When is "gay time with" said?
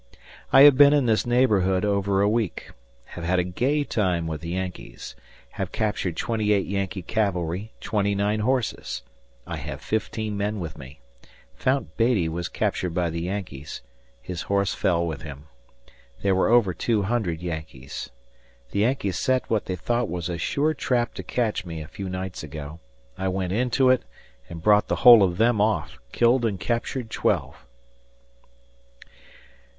3.43-4.41